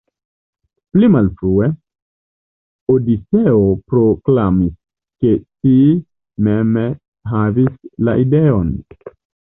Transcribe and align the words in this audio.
Pli 0.95 1.09
malfrue, 1.15 1.67
Odiseo 2.95 3.61
proklamis, 3.93 4.75
ke 5.23 5.37
si 5.53 5.77
mem 6.49 6.77
havis 7.33 7.97
la 8.07 8.21
ideon. 8.29 8.79